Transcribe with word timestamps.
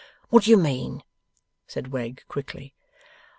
'What 0.29 0.45
do 0.45 0.49
you 0.49 0.57
mean?' 0.57 1.03
said 1.67 1.89
Wegg, 1.91 2.23
quickly. 2.27 2.73